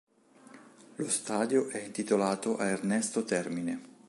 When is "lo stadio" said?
0.95-1.67